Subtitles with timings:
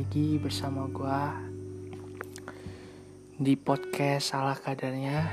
[0.00, 1.28] lagi bersama gua
[3.36, 5.28] di podcast salah kadarnya.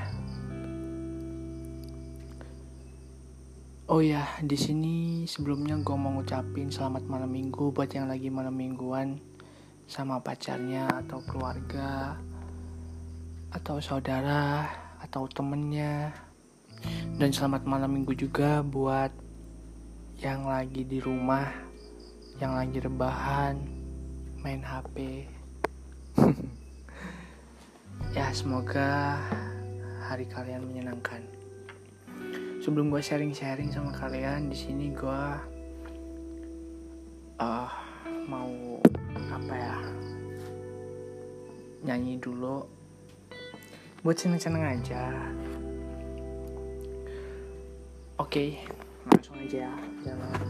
[3.88, 8.60] Oh ya, di sini sebelumnya gue mau ngucapin selamat malam minggu buat yang lagi malam
[8.60, 9.24] mingguan
[9.88, 12.20] sama pacarnya atau keluarga
[13.56, 14.68] atau saudara
[15.00, 16.12] atau temennya
[17.16, 19.16] dan selamat malam minggu juga buat
[20.20, 21.56] yang lagi di rumah
[22.44, 23.77] yang lagi rebahan
[24.48, 25.28] main HP.
[28.16, 29.20] ya, semoga
[30.08, 31.20] hari kalian menyenangkan.
[32.64, 35.24] Sebelum gue sharing-sharing sama kalian, di sini gue
[37.44, 37.72] uh,
[38.24, 38.80] mau
[39.36, 39.78] apa ya?
[41.84, 42.64] Nyanyi dulu
[44.00, 45.12] buat seneng-seneng aja.
[48.16, 48.64] Oke,
[49.12, 49.74] langsung aja ya,
[50.08, 50.47] jangan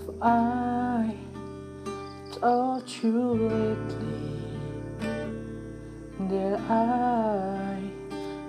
[0.00, 1.14] Have I
[2.32, 4.32] told you lately
[6.20, 7.82] that I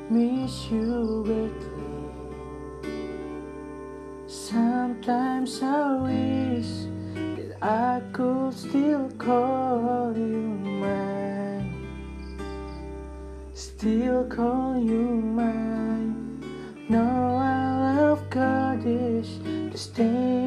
[0.10, 3.02] miss you greatly?
[4.28, 6.72] Sometimes I wish
[7.36, 10.48] that I could still call you
[10.80, 11.74] mine,
[13.54, 15.04] still call you
[15.36, 16.46] mine.
[16.88, 19.40] No, I love God is
[19.72, 20.41] to stay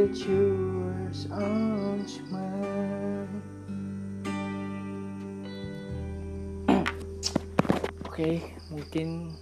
[0.00, 2.00] that you were on
[2.32, 3.28] mine.
[8.08, 8.40] Oke,
[8.72, 9.36] mungkin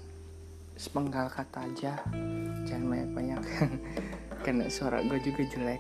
[0.75, 2.03] sepenggal kata aja,
[2.67, 3.43] jangan banyak-banyak,
[4.43, 5.79] karena suara gue juga jelek.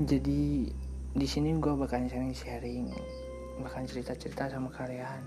[0.00, 0.72] Jadi
[1.12, 2.88] di sini gue bakal sharing-sharing
[3.60, 5.22] bahkan cerita-cerita sama kalian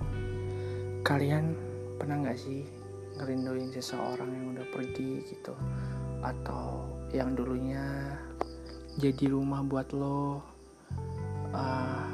[1.05, 1.55] kalian
[1.95, 2.67] pernah nggak sih
[3.15, 5.55] ngerinduin seseorang yang udah pergi gitu
[6.19, 8.17] atau yang dulunya
[8.97, 10.41] jadi rumah buat lo
[11.53, 12.07] uh,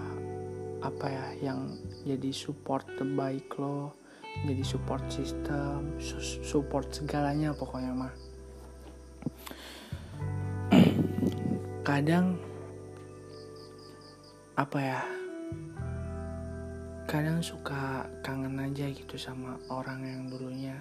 [0.84, 1.72] apa ya yang
[2.04, 3.96] jadi support terbaik lo
[4.42, 5.94] jadi support system
[6.42, 8.14] support segalanya pokoknya mah.
[11.88, 12.42] Kadang
[14.54, 15.02] apa ya
[17.10, 20.78] kadang suka kangen aja gitu sama orang yang dulunya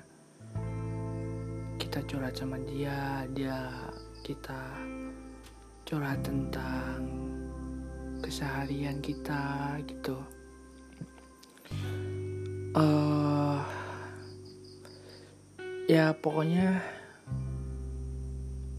[1.80, 3.88] kita curhat sama dia dia
[4.22, 4.62] kita
[5.82, 7.10] curhat tentang
[8.22, 10.14] keseharian kita gitu.
[12.72, 13.60] Uh,
[15.90, 16.80] ya pokoknya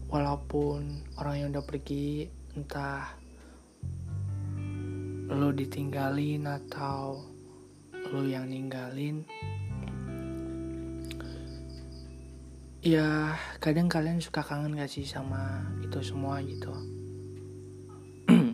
[0.08, 3.12] walaupun orang yang udah pergi entah
[5.28, 7.20] lo ditinggalin atau
[7.92, 9.28] lo yang ninggalin
[12.84, 13.32] ya
[13.64, 16.68] kadang kalian suka kangen gak sih sama itu semua gitu?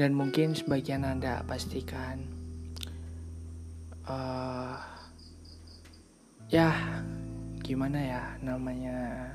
[0.00, 2.24] Dan mungkin sebagian anda pastikan
[4.08, 4.80] uh,
[6.48, 6.72] ya
[7.60, 9.28] gimana ya namanya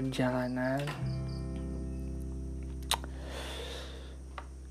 [0.00, 0.80] perjalanan.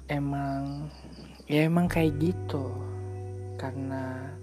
[0.09, 0.90] Emang
[1.45, 2.74] ya emang kayak gitu.
[3.62, 4.34] Karena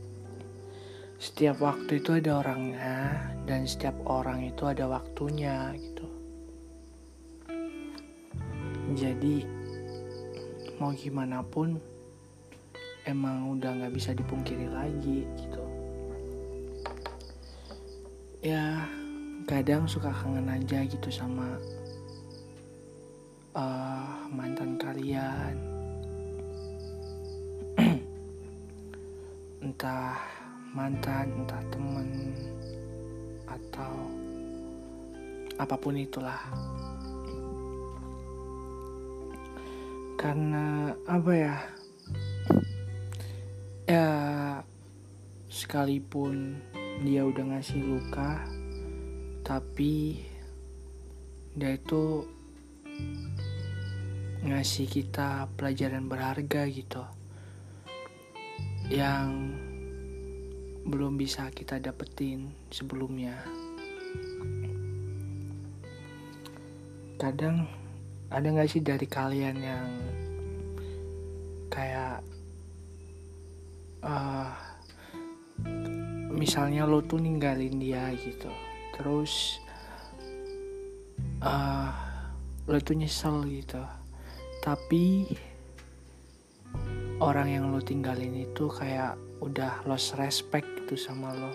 [1.21, 6.09] setiap waktu itu ada orangnya dan setiap orang itu ada waktunya gitu.
[8.97, 9.45] Jadi
[10.81, 11.77] mau gimana pun
[13.05, 15.65] emang udah nggak bisa dipungkiri lagi gitu.
[18.41, 18.89] Ya
[19.45, 21.61] kadang suka kangen aja gitu sama
[23.53, 25.53] uh, mantan kalian.
[29.69, 30.40] Entah
[30.71, 32.31] mantan, entah temen,
[33.51, 33.95] atau
[35.59, 36.39] apa pun itulah.
[40.15, 41.57] Karena apa ya?
[43.91, 44.09] Ya
[45.51, 46.63] sekalipun
[47.03, 48.47] dia udah ngasih luka,
[49.43, 50.23] tapi
[51.59, 52.23] dia itu
[54.47, 57.05] ngasih kita pelajaran berharga gitu
[58.89, 59.53] yang
[60.87, 63.37] belum bisa kita dapetin sebelumnya.
[67.21, 67.69] Kadang
[68.33, 69.89] ada gak sih dari kalian yang
[71.69, 72.25] kayak
[74.03, 74.51] uh,
[76.33, 78.49] misalnya lo tuh ninggalin dia gitu,
[78.97, 79.61] terus
[81.45, 81.93] uh,
[82.65, 83.85] lo tuh nyesel gitu,
[84.65, 85.29] tapi
[87.21, 91.53] orang yang lo tinggalin itu kayak udah lost respect gitu sama lo.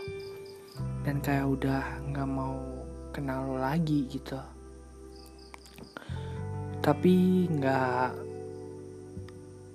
[1.06, 2.58] Dan kayak udah nggak mau
[3.14, 4.38] kenal lo lagi gitu.
[6.82, 8.12] Tapi nggak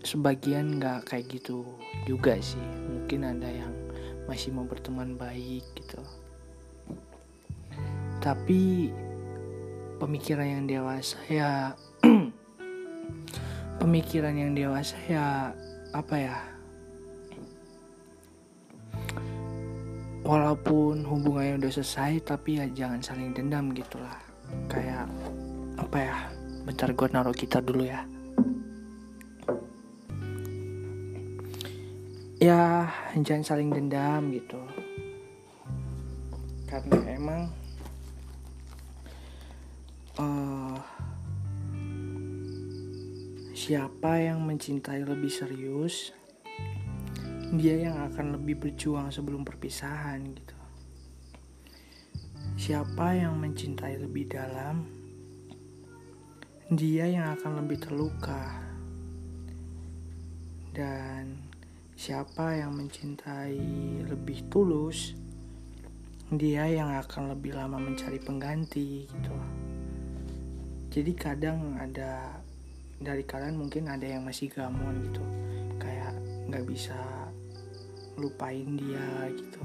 [0.05, 1.65] sebagian nggak kayak gitu
[2.05, 2.63] juga sih.
[2.91, 3.75] Mungkin ada yang
[4.27, 6.03] masih mau berteman baik gitu.
[8.21, 8.93] Tapi
[10.01, 11.77] pemikiran yang dewasa ya
[13.81, 15.53] pemikiran yang dewasa ya
[15.93, 16.37] apa ya
[20.31, 24.15] walaupun hubungannya udah selesai tapi ya jangan saling dendam gitulah.
[24.71, 25.11] Kayak
[25.75, 26.17] apa ya
[26.63, 28.07] bentar gue naruh kita dulu ya.
[32.39, 32.87] Ya
[33.19, 34.63] jangan saling dendam gitu.
[36.71, 37.43] Karena emang
[40.15, 40.79] uh,
[43.51, 46.15] siapa yang mencintai lebih serius
[47.55, 50.59] dia yang akan lebih berjuang sebelum perpisahan gitu.
[52.61, 54.85] Siapa yang mencintai lebih dalam
[56.71, 58.63] dia yang akan lebih terluka.
[60.71, 61.51] Dan
[62.01, 63.61] Siapa yang mencintai
[64.09, 65.13] lebih tulus,
[66.33, 69.37] dia yang akan lebih lama mencari pengganti gitu.
[70.89, 72.41] Jadi kadang ada
[72.97, 75.21] dari kalian mungkin ada yang masih gamon gitu,
[75.77, 76.17] kayak
[76.49, 76.97] nggak bisa
[78.19, 79.63] lupain dia gitu.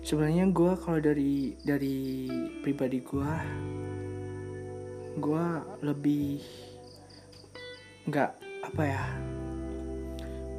[0.00, 2.26] Sebenarnya gue kalau dari dari
[2.64, 3.32] pribadi gue,
[5.20, 5.46] gue
[5.84, 6.40] lebih
[8.08, 8.32] nggak
[8.64, 9.04] apa ya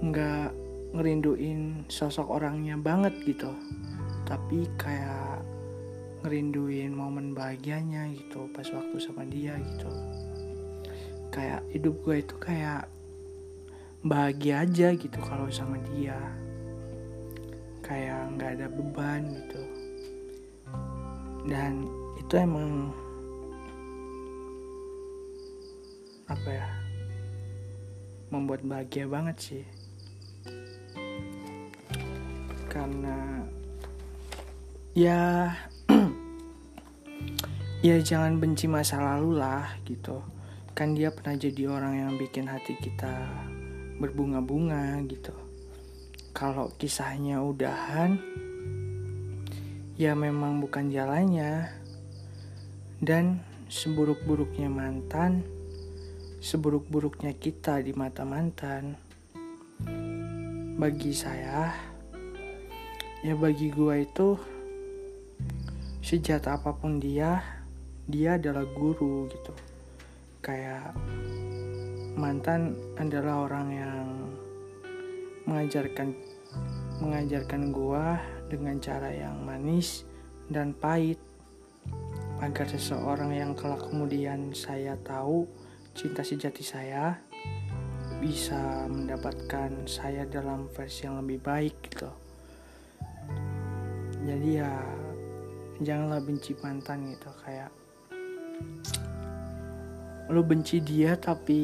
[0.02, 0.50] nggak
[0.92, 3.50] ngerinduin sosok orangnya banget gitu
[4.28, 5.42] tapi kayak
[6.22, 9.90] ngerinduin momen bahagianya gitu pas waktu sama dia gitu
[11.34, 12.86] kayak hidup gue itu kayak
[14.02, 16.18] bahagia aja gitu kalau sama dia.
[17.86, 19.62] Kayak nggak ada beban gitu.
[21.46, 21.86] Dan
[22.18, 22.90] itu emang
[26.26, 26.68] apa ya
[28.34, 29.66] membuat bahagia banget sih.
[32.72, 33.46] Karena
[34.98, 35.52] ya
[37.86, 40.26] ya jangan benci masa lalu lah gitu.
[40.74, 43.14] Kan dia pernah jadi orang yang bikin hati kita
[44.02, 45.32] berbunga-bunga gitu.
[46.34, 48.18] Kalau kisahnya udahan
[50.02, 51.70] ya memang bukan jalannya.
[53.02, 55.42] Dan seburuk-buruknya mantan
[56.42, 58.98] seburuk-buruknya kita di mata mantan.
[60.82, 61.70] Bagi saya
[63.22, 64.34] ya bagi gue itu
[66.02, 67.46] sejat apa pun dia
[68.10, 69.54] dia adalah guru gitu.
[70.42, 70.98] Kayak
[72.16, 74.08] mantan adalah orang yang
[75.48, 76.16] mengajarkan
[77.02, 78.06] mengajarkan gue
[78.52, 80.06] dengan cara yang manis
[80.52, 81.18] dan pahit.
[82.42, 85.46] Agar seseorang yang kelak kemudian saya tahu
[85.94, 87.22] cinta sejati saya
[88.22, 92.10] bisa mendapatkan saya dalam versi yang lebih baik gitu.
[94.22, 94.74] Jadi ya
[95.82, 97.74] janganlah benci mantan gitu kayak
[100.32, 101.60] lo benci dia tapi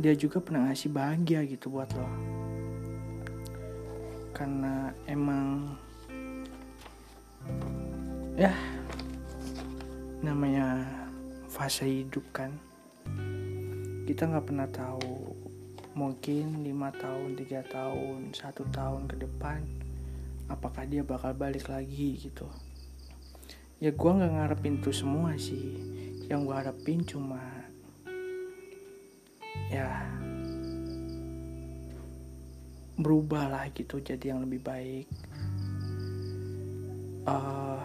[0.00, 2.08] dia juga pernah ngasih bahagia gitu buat lo.
[4.32, 5.76] Karena emang
[8.32, 8.52] ya
[10.24, 10.88] namanya
[11.52, 12.56] fase hidup kan.
[14.08, 15.36] Kita nggak pernah tahu
[15.96, 19.64] mungkin lima tahun tiga tahun satu tahun ke depan
[20.48, 22.48] apakah dia bakal balik lagi gitu.
[23.80, 25.76] Ya gue nggak ngarepin tuh semua sih.
[26.28, 27.55] Yang gue harapin cuma
[29.70, 29.90] ya
[32.96, 35.06] berubah lah gitu jadi yang lebih baik.
[37.26, 37.82] Uh,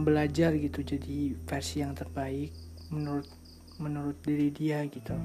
[0.00, 2.52] belajar gitu jadi versi yang terbaik
[2.92, 3.28] menurut
[3.80, 5.16] menurut diri dia gitu.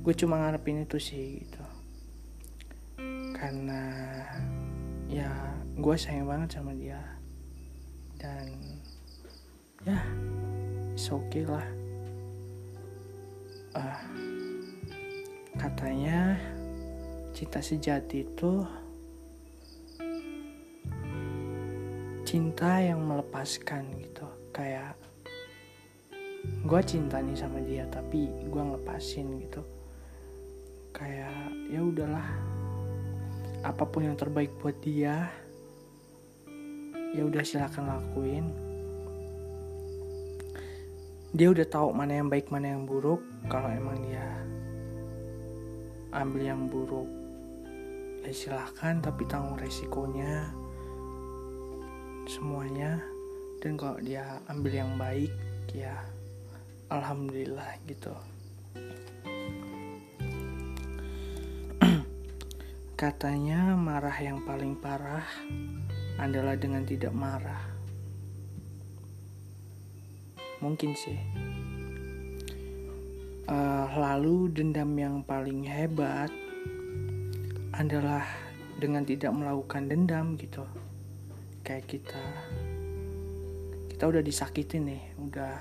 [0.00, 1.64] Gue cuma ngarepin itu sih gitu.
[3.34, 3.82] Karena
[5.10, 5.30] ya
[5.74, 7.00] gue sayang banget sama dia.
[8.20, 8.52] Dan
[9.82, 9.96] ya
[11.08, 11.79] oke okay lah
[13.74, 14.00] uh,
[15.58, 16.38] katanya
[17.30, 18.64] cinta sejati itu
[22.26, 24.26] cinta yang melepaskan gitu.
[24.54, 24.94] Kayak
[26.64, 29.62] gue cinta nih sama dia tapi gue ngelepasin gitu.
[30.94, 32.28] Kayak ya udahlah.
[33.60, 35.28] Apa pun yang terbaik buat dia
[37.10, 38.69] ya udah silakan lakuin
[41.30, 43.22] dia udah tahu mana yang baik mana yang buruk.
[43.46, 44.26] Kalau emang dia
[46.10, 47.06] ambil yang buruk
[48.26, 50.50] ya silahkan tapi tanggung resikonya
[52.26, 52.98] semuanya.
[53.62, 55.30] Dan kalau dia ambil yang baik
[55.70, 56.02] ya
[56.90, 58.10] alhamdulillah gitu.
[63.00, 65.22] Katanya marah yang paling parah
[66.18, 67.69] adalah dengan tidak marah
[70.60, 71.16] mungkin sih.
[73.50, 76.30] Uh, lalu dendam yang paling hebat
[77.74, 78.22] adalah
[78.78, 80.62] dengan tidak melakukan dendam gitu.
[81.66, 82.24] Kayak kita
[83.90, 85.54] kita udah disakitin nih udah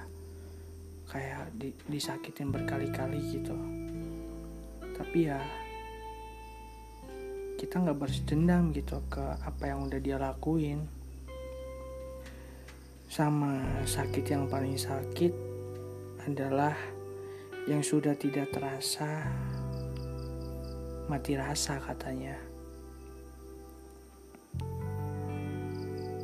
[1.09, 3.57] kayak di, disakitin berkali-kali gitu.
[4.95, 5.41] Tapi ya
[7.59, 10.98] kita nggak balas dendam gitu ke apa yang udah dia lakuin
[13.09, 15.33] sama sakit yang paling sakit
[16.29, 16.77] adalah
[17.65, 19.25] yang sudah tidak terasa
[21.09, 22.37] mati rasa katanya.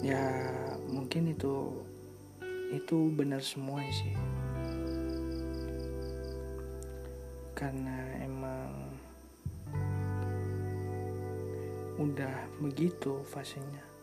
[0.05, 0.53] Ya
[0.85, 1.73] mungkin itu
[2.69, 4.13] itu benar semua sih.
[7.57, 8.93] Karena emang
[11.97, 13.94] udah begitu fasenya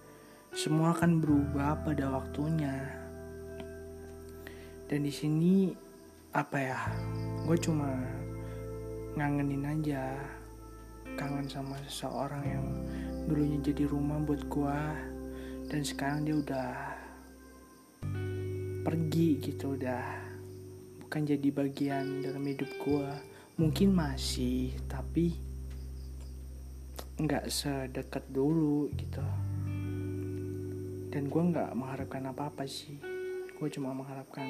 [0.53, 2.77] semua akan berubah pada waktunya.
[4.85, 5.73] Dan di sini
[6.37, 6.81] apa ya?
[7.49, 7.89] Gue cuma
[9.17, 10.17] ngangenin aja
[11.17, 12.67] kangen sama seseorang yang
[13.29, 14.81] dulunya jadi rumah buat gue
[15.69, 16.73] dan sekarang dia udah
[18.83, 20.05] pergi gitu udah
[21.05, 23.09] bukan jadi bagian dalam hidup gue
[23.61, 25.37] mungkin masih tapi
[27.21, 29.23] nggak sedekat dulu gitu
[31.13, 32.97] dan gue nggak mengharapkan apa-apa sih.
[33.61, 34.49] Gue cuma mengharapkan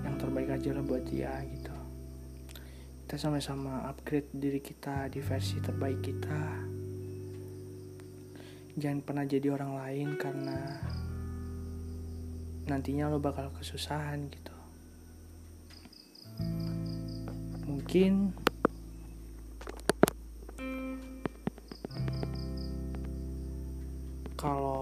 [0.00, 1.76] yang terbaik aja lah buat dia gitu.
[3.04, 6.42] Kita sama-sama upgrade diri kita di versi terbaik kita.
[8.80, 10.58] Jangan pernah jadi orang lain karena
[12.64, 14.56] nantinya lo bakal kesusahan gitu.
[17.68, 18.32] Mungkin
[24.40, 24.79] kalau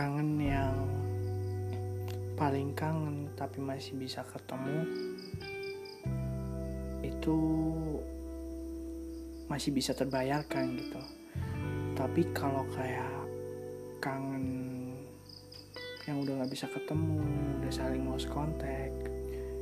[0.00, 0.80] kangen yang
[2.32, 4.88] paling kangen tapi masih bisa ketemu
[7.04, 7.36] itu
[9.44, 11.04] masih bisa terbayarkan gitu.
[11.92, 13.12] Tapi kalau kayak
[14.00, 14.48] kangen
[16.08, 17.20] yang udah nggak bisa ketemu
[17.60, 18.96] udah saling lost contact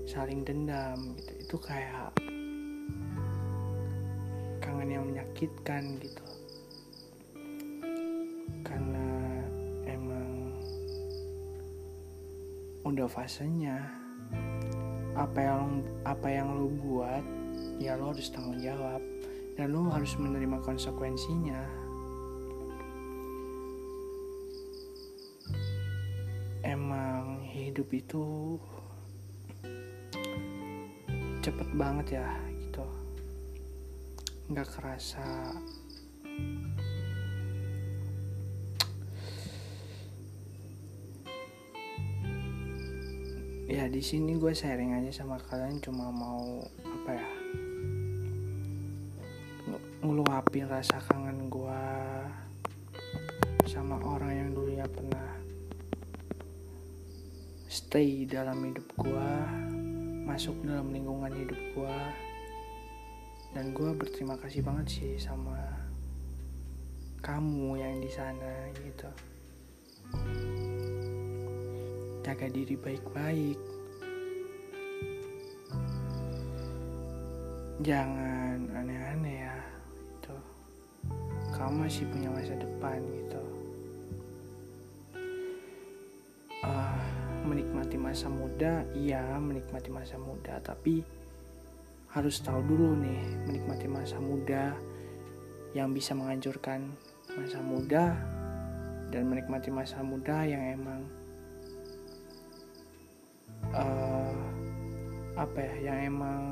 [0.06, 2.14] saling dendam gitu itu kayak
[4.62, 6.28] kangen yang menyakitkan gitu
[12.88, 13.84] udah fasenya.
[15.12, 17.20] Apa yang apa yang lo buat
[17.76, 19.04] ya lo harus tanggung jawab.
[19.60, 21.60] Dan lo harus menerima konsekuensinya.
[26.64, 28.56] Emang hidup itu
[31.44, 32.86] cepet banget ya gitu.
[34.48, 35.52] Nggak kerasa
[43.68, 47.28] ya di sini gue sharing aja sama kalian cuma mau apa ya
[50.00, 51.84] ngeluapin rasa kangen gue
[53.68, 55.36] sama orang yang dulunya pernah
[57.68, 59.30] stay dalam hidup gue
[60.24, 61.98] masuk dalam lingkungan hidup gue
[63.52, 65.60] dan gue berterima kasih banget sih sama
[67.20, 69.12] kamu yang di sana gitu
[72.28, 73.56] jaga diri baik-baik.
[77.80, 79.56] Jangan aneh-aneh ya,
[80.12, 80.36] itu.
[81.56, 83.44] Kamu masih punya masa depan gitu.
[86.68, 87.00] Uh,
[87.48, 91.00] menikmati masa muda, iya menikmati masa muda, tapi
[92.12, 94.76] harus tahu dulu nih menikmati masa muda
[95.72, 96.92] yang bisa menghancurkan
[97.40, 98.16] masa muda
[99.08, 101.08] dan menikmati masa muda yang emang
[103.78, 104.34] uh,
[105.38, 106.44] apa ya yang emang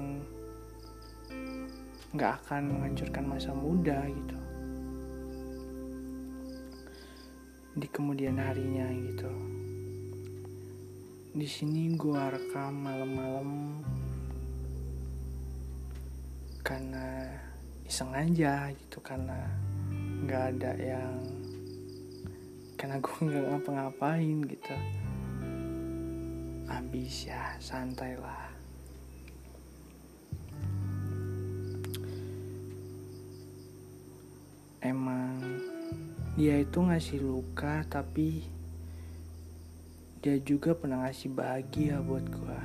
[2.14, 4.38] nggak akan menghancurkan masa muda gitu.
[7.76, 9.32] Di kemudian harinya gitu.
[11.36, 13.50] Di sini gua rekam malam-malam
[16.64, 17.30] karena
[17.86, 19.46] iseng aja gitu karena
[20.26, 21.14] nggak ada yang
[22.74, 24.74] karena gue nggak ngapa-ngapain gitu
[26.66, 28.50] habis ya santai lah.
[34.82, 35.42] Emang
[36.38, 38.46] dia itu ngasih luka tapi
[40.22, 42.62] dia juga pernah ngasih bahagia buat gua.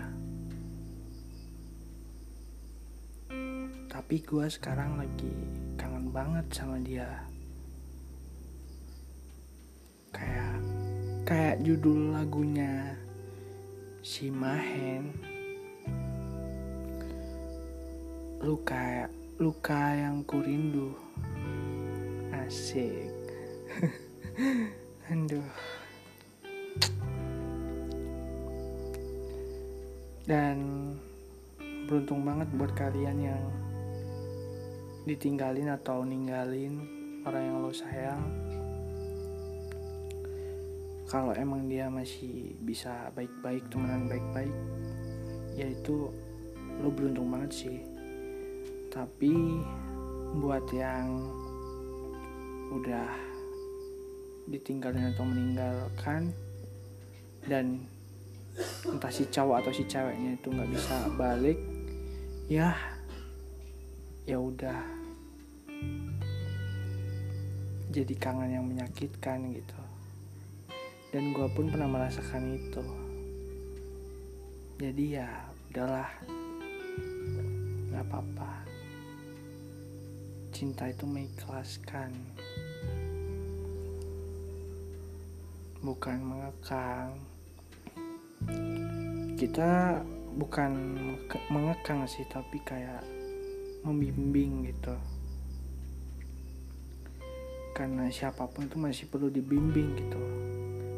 [3.89, 5.33] Tapi gua sekarang lagi
[5.77, 7.09] kangen banget sama dia.
[10.09, 10.57] Kayak
[11.25, 13.00] kayak judul lagunya
[14.01, 15.13] si Mahen.
[18.41, 19.05] Luka
[19.37, 20.97] luka yang kurindu.
[22.33, 23.13] Asik.
[25.13, 25.45] Aduh.
[30.25, 30.57] Dan
[31.85, 33.45] beruntung banget buat kalian yang
[35.05, 36.81] ditinggalin atau ninggalin
[37.25, 38.21] orang yang lo sayang
[41.11, 44.55] kalau emang dia masih bisa baik-baik temenan baik-baik
[45.59, 46.07] ya itu
[46.79, 47.77] lo beruntung banget sih.
[48.87, 49.59] Tapi
[50.39, 51.19] buat yang
[52.71, 53.11] udah
[54.47, 56.31] ditinggalin atau meninggalkan
[57.43, 57.83] dan
[58.87, 61.59] entah si cowok atau si ceweknya itu nggak bisa balik
[62.47, 62.71] ya
[64.23, 64.79] ya udah.
[67.91, 69.80] Jadi kangen yang menyakitkan gitu
[71.11, 72.83] dan gue pun pernah merasakan itu.
[74.79, 75.27] Jadi ya
[75.67, 76.07] udahlah.
[77.91, 78.63] Nggak apa-apa.
[80.55, 82.15] Cinta itu mengikhlaskan.
[85.83, 87.19] Bukan mengekang.
[89.35, 89.99] Kita
[90.39, 90.71] bukan
[91.51, 93.03] mengekang sih tapi kayak
[93.83, 94.95] membimbing gitu.
[97.75, 100.21] Karena siapa pun itu masih perlu dibimbing gitu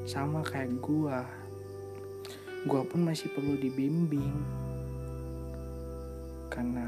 [0.04, 1.24] sama kayak gua.
[2.68, 4.36] Gua pun masih perlu dibimbing.
[6.52, 6.88] Karena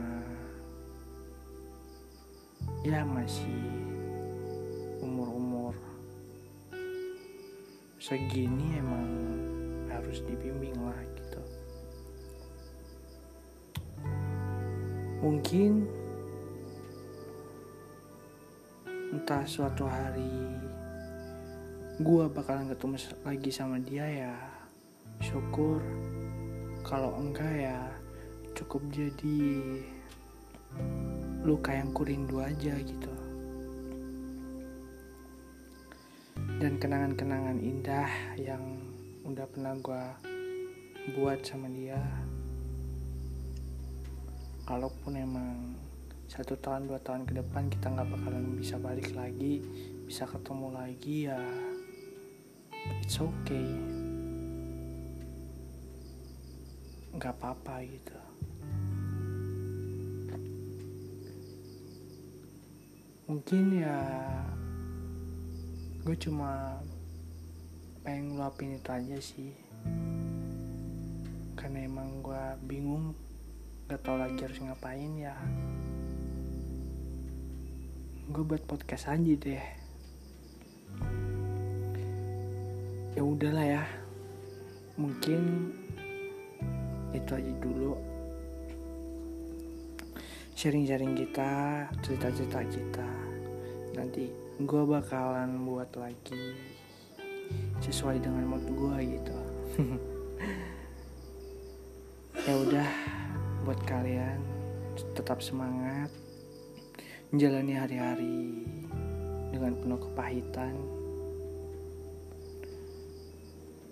[2.85, 3.65] ya masih
[5.01, 5.73] umur-umur
[7.97, 9.09] segini emang
[9.89, 11.41] harus dibimbing lah gitu.
[15.25, 15.89] Mungkin
[18.85, 20.53] entah suatu hari
[21.95, 24.35] gua bakalan ketemu lagi sama dia ya
[25.23, 25.79] syukur.
[26.83, 27.79] Kalau enggak ya
[28.51, 29.39] cukup jadi
[31.47, 33.13] luka yang kurindu aja gitu.
[36.59, 38.63] Dan kenangan-kenangan indah yang
[39.23, 40.19] udah pernah gua
[41.15, 42.03] buat sama dia.
[44.67, 45.79] Kalaupun emang
[46.27, 49.61] satu tahun dua tahun ke depan kita nggak bakalan bisa balik lagi
[50.09, 51.39] bisa ketemu lagi ya
[53.01, 53.69] it's okay.
[57.15, 58.19] Nggak apa-apa gitu.
[63.25, 63.97] Mungkin ya
[66.05, 66.77] gue cuma
[68.05, 69.53] pengen ngeluapin itu aja sih.
[71.57, 73.17] Karena emang gue bingung
[73.89, 75.33] gak tau lagi harus ngapain ya.
[78.29, 79.65] Gue buat podcast aja deh
[83.15, 83.83] ya udahlah ya.
[84.99, 85.71] Mungkin
[87.15, 87.95] itu aja dulu.
[90.55, 93.09] Sharing-sharing kita cerita-cerita kita.
[93.95, 94.27] Nanti
[94.59, 96.55] gue bakalan buat lagi
[97.79, 99.37] sesuai dengan mood gue gitu.
[102.45, 102.85] Ya udah
[103.65, 104.37] buat kalian
[105.17, 106.13] tetap semangat.
[107.33, 108.61] Menjalani hari-hari
[109.49, 110.77] dengan penuh kepahitan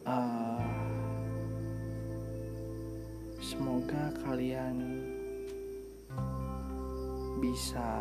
[0.07, 0.63] uh,
[3.39, 4.77] semoga kalian
[7.43, 7.99] bisa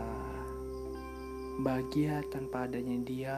[1.62, 3.37] bahagia tanpa adanya dia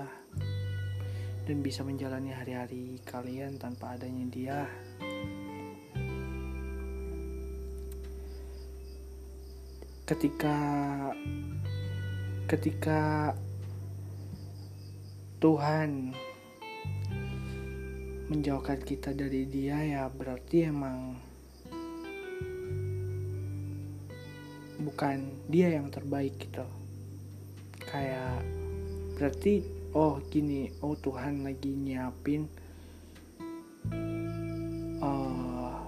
[1.44, 4.58] dan bisa menjalani hari-hari kalian tanpa adanya dia.
[10.04, 10.56] Ketika
[12.44, 13.32] ketika
[15.40, 16.12] Tuhan
[18.32, 21.20] menjauhkan kita dari dia ya berarti emang
[24.80, 26.64] bukan dia yang terbaik gitu.
[27.84, 28.40] Kayak
[29.14, 29.62] berarti
[29.94, 32.50] oh gini oh Tuhan lagi nyiapin
[34.98, 35.78] uh,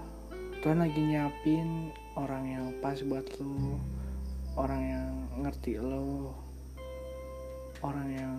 [0.63, 3.75] Tuhan lagi nyiapin orang yang pas buat lu
[4.55, 5.11] orang yang
[5.43, 6.31] ngerti lo
[7.83, 8.35] orang yang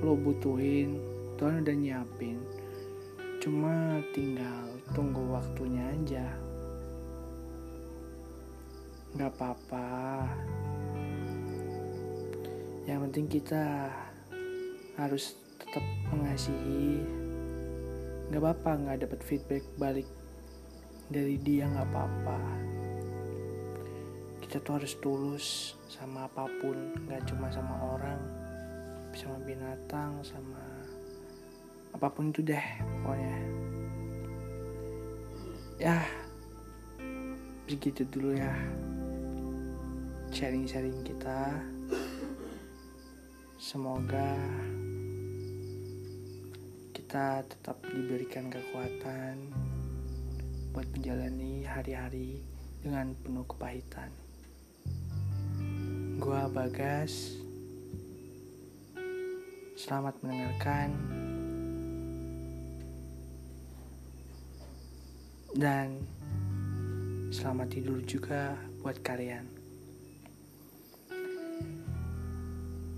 [0.00, 1.13] lo butuhin
[1.44, 2.40] Tuhan udah nyiapin.
[3.36, 4.64] Cuma tinggal
[4.96, 6.24] tunggu waktunya aja.
[9.12, 9.88] Nggak apa-apa.
[12.88, 13.92] Yang penting kita
[14.96, 15.84] harus tetap
[16.16, 17.04] mengasihi.
[18.32, 20.08] Nggak apa-apa nggak dapat feedback balik
[21.12, 22.40] dari dia nggak apa-apa.
[24.40, 28.20] Kita tuh harus tulus sama apa pun nggak cuma sama orang
[29.12, 30.63] sama binatang sama
[31.94, 32.66] apa pun itu deh
[33.06, 33.36] pokoknya
[35.78, 36.02] ya
[37.70, 38.52] begitu dulu ya
[40.34, 41.54] sharing-sharing kita
[43.56, 44.34] semoga
[47.14, 49.54] kita tetap diberikan kekuatan
[50.74, 52.42] buat menjalani hari-hari
[52.82, 54.10] dengan penuh kepahitan.
[56.18, 57.38] Gua Bagas.
[59.78, 61.23] Selamat mendengarkan.
[65.54, 66.02] Dan
[67.30, 69.46] selamat tidur juga buat kalian.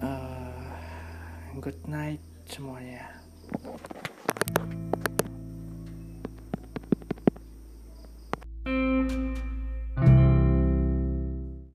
[0.00, 0.72] Uh,
[1.60, 3.25] good night semuanya.